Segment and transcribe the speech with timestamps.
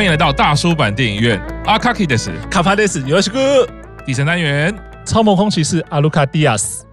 [0.00, 1.38] 欢迎来到大叔版电影院。
[1.66, 3.68] 阿卡基德斯，卡帕德斯，有请哥。
[4.06, 4.74] 第三单元，
[5.04, 6.86] 超萌空骑士阿卢卡迪亚斯。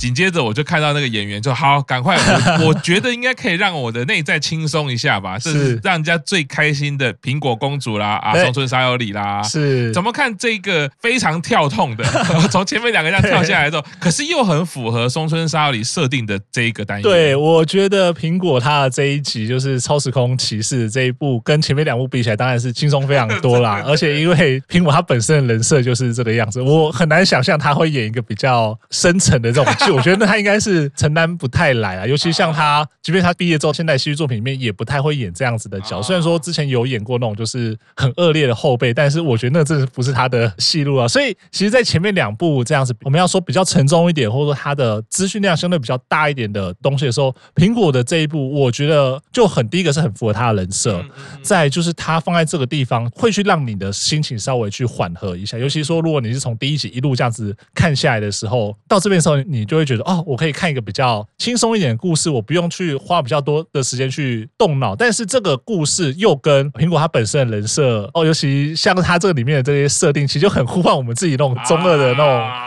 [0.00, 2.16] 紧接着我就看到那个演员，就好，赶快
[2.60, 9.92] 我， 我觉得应该可以让我的内在轻松一下吧，是让人家最开心的苹果公主啦，啊，松村沙友里啦，是。
[9.92, 12.04] 怎么看这个非常跳痛的，
[12.50, 17.02] 从前面两个这样跳下来之后，可是又很符合松村沙友里设定的这一个单元。
[17.02, 23.82] 对，我觉得苹果它的这一集就是超时空骑士这一部，跟前面两部比起来，当然是轻松非常多啦。
[23.86, 29.96] 而且因为苹果它本身的人设就是这个样子，我很难想象他会演一个比较深沉的这种剧。
[29.96, 36.00] 我觉得他应该是承担不太来啊，尤其像他，即便他毕业之后，现代戏剧作品里面也不太会演这样子的角。
[36.00, 41.08] 虽然说之前有演过那种就是很恶劣的后辈，但是我觉得那真的不是他的戏路啊。
[41.08, 51.04] 所以其实，在前面两部这样子，我们要说比较沉重一点，或者说他的资讯量相对比较大一点的东西的时候，苹果的这一部，我觉得就很第一个是很符合他的人设，
[51.42, 55.58] 再就是他放在这个地方会去让你的心情稍微去缓和一下。
[55.58, 60.22] 尤其说，如果你是从第一集一路这样子看下来的时候，到这边的时候，你就会觉得哦。
[60.26, 72.59] 我可以看一个比较轻松一点的故事，我不用去花比较多的时间去动脑，但是这个故事又跟苹果它本身的人设哦，尤其像它这个里面的这些设定，其实就很呼唤我们自己那种中二的那种。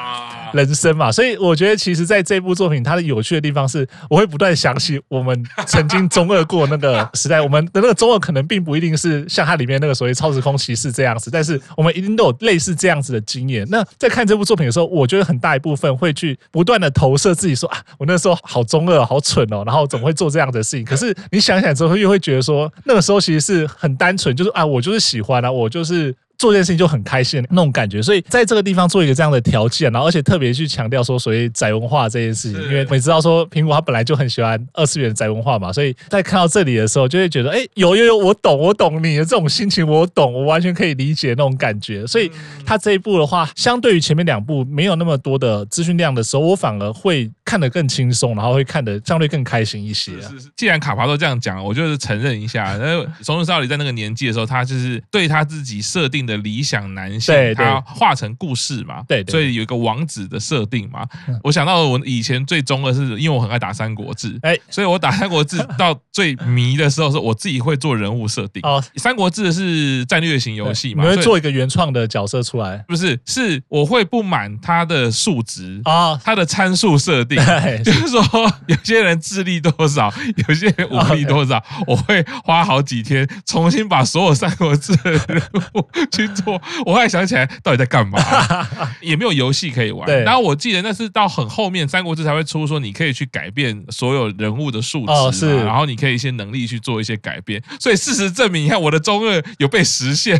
[0.63, 7.41] 人生嘛，所以我觉得其实在这部作品，它的有趣的地方是，我会不断想起我们曾经中二过那个时代。
[7.41, 13.67] 我们的那个中二可能并不一定是像它里面那个所谓超时空骑士这样子，但是我们一定都有类似这样子的经验。
[13.69, 20.85] 那在看这部作品的时候，我觉得很大一部分会去不断的投射自己，说啊，我那时候好中二，好蠢哦，然后总会做这样的事情。
[20.85, 26.15] 可是你想想之后，又会觉得说，那个时候其实是很单纯，就是啊，我就是喜欢啊，我就是。
[26.37, 42.05] 做这件事情就很开心那种感觉，所以在这个地方做一个这样的条件，然后而且特别去强调说所谓宅文化这件事情，因为你知道说苹果它本来就很喜欢二次元宅文化嘛，所以在看到这里的时候就会觉得，哎，有有有，我懂我懂你的这种心情，我懂，我完全可以理解那种感觉。
[42.05, 42.29] 所以
[42.65, 50.13] 它这一部的话，相对于前面两部没有那么多的资讯量的时候，我反而会看得更轻松，然后会看得相对更开心一些。
[50.13, 61.07] 是是是，既然卡帕都这样讲，我就是承认一下， 那松村沙友里在那个年纪的时候，他就是对他自己设定的理想男性，他画成故事嘛，对，所以有一个王子的设定嘛。
[61.43, 68.59] 我想到我以前最中的是，因为我很爱打三国志，哎，所以我打三国志到最迷的时候，是我自己会做人物设定。
[68.63, 72.83] 哦，三国志是战略型游戏嘛，你会做一个原创的角色出来？
[72.87, 77.37] 不是，是我会不满他的数值啊，他的参数设定，
[77.83, 78.21] 就是说
[78.67, 80.11] 有些人智力多少，
[80.47, 85.41] 有些人武力多少，我会花好几天重新把所有三国志的人
[85.75, 86.61] 物去做。
[86.85, 88.19] 我后来想起来，到底在干嘛？
[89.01, 90.07] 也没有游戏可以玩。
[90.23, 97.61] 然后我记得那是到很后面，《三国志》才会出，说你可以去改变所有人物的数值，是，然后你可以一些能力去做一些改变。
[97.79, 100.37] 所以事实证明，你看我的中二有被实现。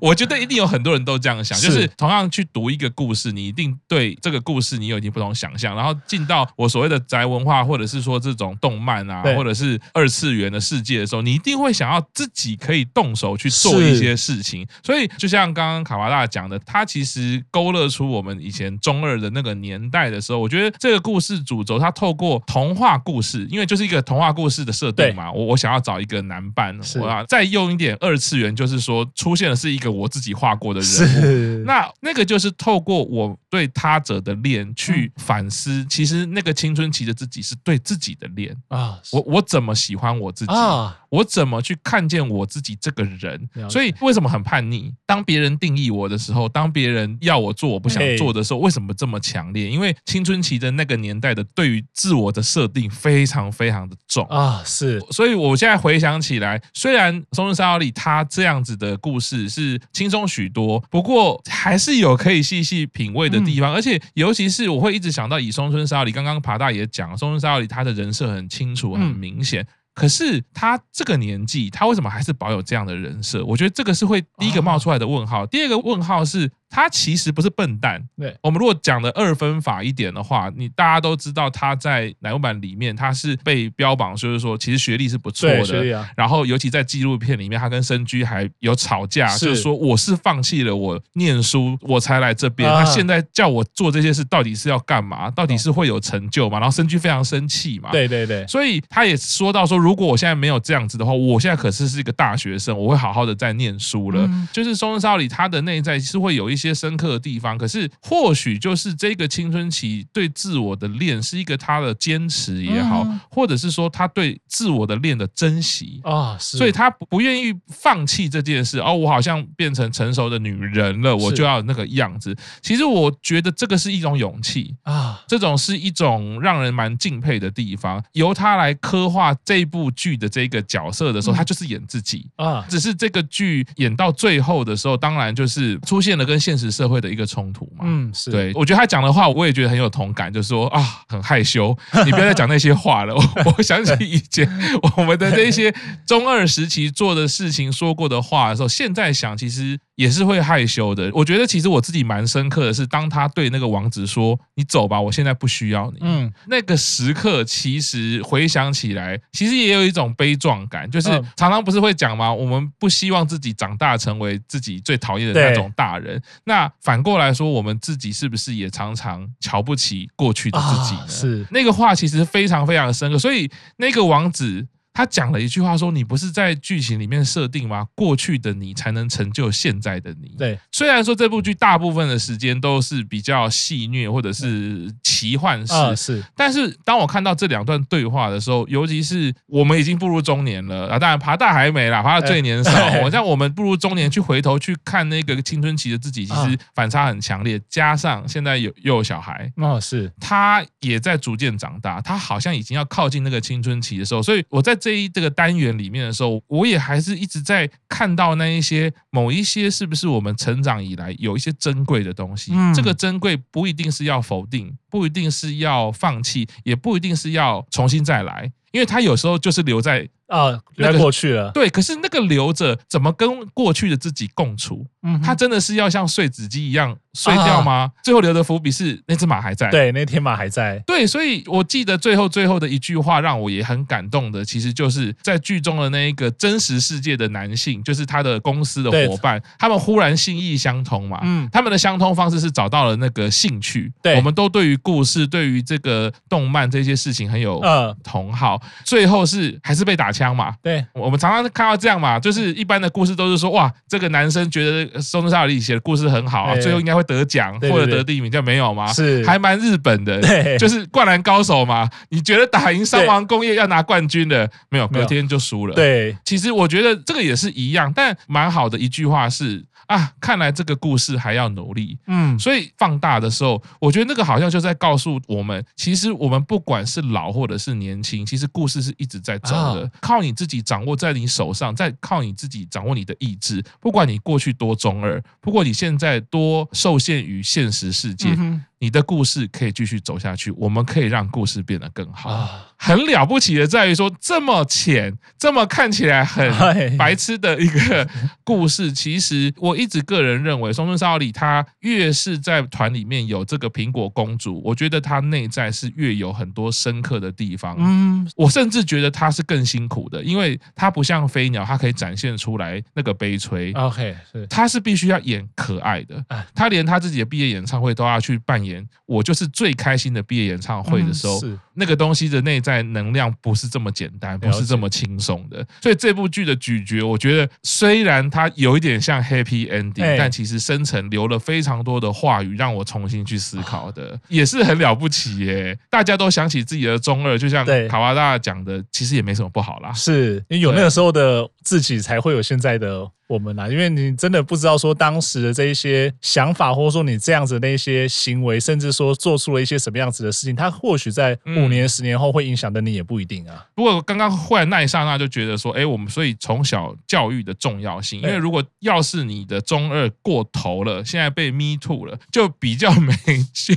[0.00, 5.74] 我觉得一定有很多人都这样想，就是同样去读一个故事，你一定对这个故事你有一定不同想象。
[5.74, 14.66] 然后进到我所谓的宅文化，或者是说这种动漫啊，或者是二次元的世界的时候，你一定会想要自己可以动手去做一些事情。
[14.82, 15.08] 所以。
[15.18, 40.98] 就像刚刚卡瓦大讲的，他其实勾勒出我们以前中二的那个年代的时候，我觉得这个故事主轴，他透过童话故事，因为就是一个童话故事的设定嘛，我我想要找一个男伴，我要再用一点二次元，就是说出现的是一个我自己画过的人物，那那个就是透过我对他者的恋去反思，其实那个青春期的自己是对自己的恋啊，我我怎么喜欢我自己啊？
[41.10, 43.48] 我怎么去看见我自己这个人？
[43.70, 44.92] 所以为什么很叛逆？
[45.06, 49.68] 当别人定义我的时候，当别人要我做我不想做的时候，为什么这么强烈？
[49.68, 55.00] 因为青春期的那个年代的对于自我的设定非常非常的重啊，是。
[55.10, 63.72] 所以我现在回想起来，虽然松村沙友里他这样子的故事是轻松许多，不过还是有可以细细品味的地方。
[63.72, 69.66] 而且尤其是我会一直想到以松村沙友里，刚刚爬大爷讲，松村沙友里他的人设很清楚很明显。
[69.98, 73.44] 可是他这个年纪，他为什么还是保有这样的人设？
[73.44, 75.44] 我觉得这个是会第一个冒出来的问号。
[75.44, 76.50] 第二个问号是。
[76.70, 78.02] 他其实不是笨蛋。
[78.18, 86.06] 对，我们如果讲的二分法一点的话，你大家都知道他在乃木坂里面他是被标榜，就是说其实学历是不错的。
[86.14, 92.68] 然后尤其在纪录片里面，他跟深居还有吵架，就是说我是放弃了我念书，我才来这边。
[92.68, 95.30] 他现在叫我做这些事，到底是要干嘛？
[95.30, 96.58] 到底是会有成就吗？
[96.58, 97.90] 然后深居非常生气嘛。
[97.90, 98.46] 对对对。
[98.46, 104.28] 所以他也说到说，如果我现在没有这样子的话，我现在可是是一个大学生，我会好好的在念书了。
[104.52, 106.57] 就是松村沙友里他的内在是会有一。
[106.58, 107.56] 些深刻的地方。
[107.56, 118.80] 可是或许就是这个青春期对自我的练是一个他的坚持也好，嗯、或者是说他对自我的练的珍惜啊，所以他不愿意放弃这件事。
[118.80, 122.36] 哦，我好像变成成熟的女人了，我就要那个样子。
[122.60, 128.02] 其实我觉得这个是一种勇气啊，这种是一种让人蛮敬佩的地方。
[128.12, 137.84] 由他来刻画这部剧的这个角色的时候，他就是演自己啊，只是这个剧演到最后的时候，当然就是出现了跟现实社会的一个冲突嘛。
[137.84, 143.14] 嗯，是对，我觉得他讲的话，我也觉得很有同感，就是说啊，很害羞，你不要再讲那些话了。
[143.14, 143.22] 我，
[143.58, 144.48] 我想起以前
[144.96, 145.70] 我们的那些
[146.06, 149.78] 中二时期做的事情、说过的话的时候，现在想其实。
[149.98, 151.10] 也是会害羞的。
[151.12, 160.88] 我觉得其实我自己蛮深刻的是，当他对那个王子说：“你走吧，我现在不需要你。”嗯，那个时刻其实回想起来，其实也有一种悲壮感。
[160.88, 162.32] 就是常常不是会讲吗？
[162.32, 166.22] 我们不希望自己长大成为自己最讨厌的那种大人。
[166.44, 171.08] 那反过来说，我们自己是不是也常常瞧不起过去的自己呢？
[171.08, 173.18] 是那个话其实非常非常的深刻。
[173.18, 174.66] 所以那个王子。
[174.98, 177.86] 他讲了一句话说：“你不是在剧情里面设定吗？
[177.94, 192.72] 过去的你才能成就现在的你。”对，虽然说这部剧大部分的时间都是比较戏谑或者是奇幻式，啊、是，但是当我看到这两段对话的时候，尤其是我们已经步入中年了啊，当然爬大还没啦，爬到最年少。
[193.04, 197.60] 我像我们步入中年去回头去看那个青春期的自己，其实反差很强烈。
[197.68, 204.76] 加上现在有又有小孩，哦，是，他也在逐渐长大，他好像已经要靠近那个青春期的时候，所以我在。
[204.87, 212.52] 这一这个单元里面的时候，我也还是一直在看到那一些某一些是不是我们成长以来有一些珍贵的东西。
[212.74, 220.08] 这个珍贵不一定是要否定，不一定是要放弃，也不一定是要重新再来，因为它有时候就是留在。
[220.28, 221.50] 啊，留在过去了。
[221.52, 224.86] 对，可是那个留着，怎么跟过去的自己共处？
[225.02, 227.72] 嗯，他真的是要像碎纸机一样碎掉吗？
[227.72, 229.70] 啊、最后留的伏笔是那只马还在。
[229.70, 230.82] 对，那天马还在。
[230.86, 241.20] 对，所以我记得最后最后的一句话让我也很感动的，其实就是在剧中的那一个真实世界的男性，就是他的公司的伙伴，他们忽然心意相通嘛。
[241.22, 243.92] 嗯，他们的相通方式是找到了那个兴趣。
[244.02, 247.62] 对，我们都对于故事、对于这个动漫这些事情很有
[248.02, 248.60] 同好。
[248.84, 250.08] 最后是还是被打。
[250.18, 258.92] 枪嘛，对，我们常常看到这样嘛，就是一般的故事都是说，哇，这个男生觉得松村沙里写的故事很好啊，最后应该会得奖或者得第一名，就没有吗？
[258.92, 265.74] 是，还蛮日本的，对，就是灌篮高手嘛，你觉得打赢三王工业要拿冠军的，没有，隔天就输了。
[265.74, 269.64] 对，其实我觉得这个也是一样，但蛮好的一句话是。
[269.88, 271.96] 啊，看来这个故事还要努力。
[272.08, 283.64] 嗯，所以放大的时候，我觉得那个好像就在告诉我们，其实我们不管是老或者是年轻，其实故事是一直在走的，靠你自己掌握在你手上，再靠你自己掌握你的意志。
[283.80, 288.30] 不管你过去多中二，不过你现在多受受限于现实世界。
[288.80, 292.30] 你的故事可以继续走下去，我们可以让故事变得更好。
[292.30, 298.08] 啊、很了不起的在于说，这么浅，这么看起来很白痴的一个
[298.44, 307.74] 故事，其实我一直个人认为，松村沙织里他越是在团里面有这个苹果公主，我觉得他内在是越有很多深刻的地方。
[307.78, 313.72] 嗯，我甚至觉得他是更辛苦的，因为他不像飞鸟，他可以展现出来那个悲催。
[313.72, 318.67] OK，是，他是必须要演可爱的，他连他自己的毕业演唱会都要去扮演。
[319.06, 321.40] 我就是最开心的毕业演唱会的时候，
[321.74, 325.66] 那个东西的内在能量不是这么简单，不是这么轻松的。
[325.80, 335.78] 所以这部剧的咀嚼，我觉得虽然它有一点像 Happy Ending，但其实深层留了非常多的话语，让我重新去思考的，也是很了不起耶。
[335.90, 339.92] 大家都想起自己的中二，就像卡瓦大讲的，其实也没什么不好啦。
[339.92, 343.08] 是因为有那个时候的自己，才会有现在的。
[343.28, 353.66] 我们啊，因为你真的不知道说当时的这一些想法，或者说你这样子的那些行为，甚至说做出了一些什么样子的事情，它或许在五年、十年后会影响的你也不一定啊。
[353.74, 363.14] 不过刚刚忽然那一刹那就觉得说，哎，我们所以从小教育的重要性，因为如果要是你的中二过头了，现在被 me too 了，就比较没
[363.52, 363.74] 救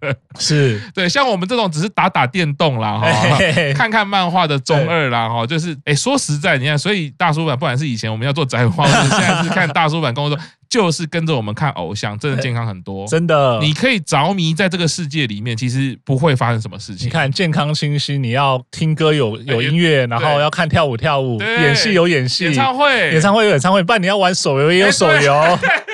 [0.00, 0.16] 了。
[0.38, 0.80] 是。
[0.94, 3.38] 对，像我们这种只是打打电动啦，哈，
[3.74, 9.18] 看看漫画的中二啦，哈，就是哎，说实在，你看，所以大叔版不管是以前我们要做宅话。
[9.18, 10.38] 现在是看大叔版，跟我说，
[10.68, 13.06] 就是跟着我们看偶像，真的健康很多。
[13.08, 17.06] 真的，你可以着迷在这个世界里面，其实不会发生什么事情。
[17.06, 25.58] 你看健康清晰，你要听歌有有音乐，然后要看跳舞跳舞，演戏有演戏，演唱会演唱会有演唱会，不然你要玩手游也有手游。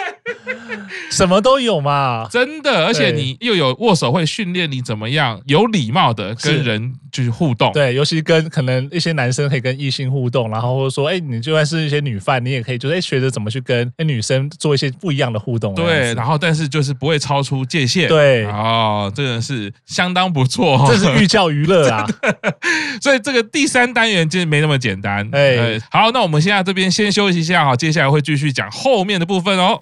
[1.12, 22.06] 什么都有嘛，真的，而且你又有握手会训练你怎么样有礼貌的跟人就是互动，对，尤其跟可能一些男生可以跟异性互动，然后或者说，哎，你就算是一些女犯，你也可以就是哎学着怎么去跟女生做一些不一样的互动，对，然后但是就是不会超出界限，对，哦，真的是相当不错，这是寓教于乐啊，
[23.02, 29.80] 所以这个第三单元其实没那么简单，哎，好，那我们现在这边先休息一下哈，接下来会继续讲后面的部分哦。